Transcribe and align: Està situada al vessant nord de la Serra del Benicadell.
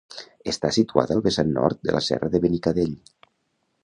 Està 0.51 0.69
situada 0.77 1.17
al 1.17 1.21
vessant 1.27 1.51
nord 1.57 1.83
de 1.89 1.93
la 1.99 2.03
Serra 2.09 2.31
del 2.37 2.43
Benicadell. 2.47 2.97